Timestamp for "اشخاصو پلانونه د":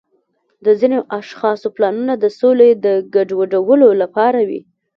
1.19-2.25